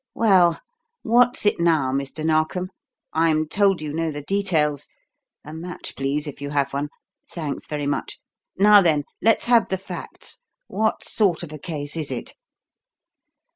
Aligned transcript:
Well, 0.15 0.59
what's 1.03 1.45
it 1.45 1.59
now, 1.59 1.91
Mr. 1.91 2.25
Narkom? 2.25 2.71
I'm 3.13 3.47
told 3.47 3.83
you 3.83 3.93
know 3.93 4.09
the 4.09 4.23
details. 4.23 4.87
A 5.45 5.53
match 5.53 5.95
please, 5.95 6.25
if 6.25 6.41
you 6.41 6.49
have 6.49 6.73
one. 6.73 6.89
Thanks 7.29 7.67
very 7.67 7.85
much. 7.85 8.17
Now 8.57 8.81
then 8.81 9.03
let's 9.21 9.45
have 9.45 9.69
the 9.69 9.77
facts. 9.77 10.39
What 10.65 11.03
sort 11.03 11.43
of 11.43 11.53
a 11.53 11.59
case 11.59 11.95
is 11.95 12.09
it?" 12.09 12.33